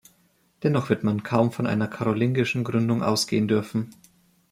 Dennoch 0.63 0.89
wird 0.89 1.03
man 1.03 1.21
kaum 1.21 1.51
von 1.51 1.67
einer 1.67 1.87
karolingischen 1.87 2.63
Gründung 2.63 3.03
ausgehen 3.03 3.47
dürfen. 3.47 3.91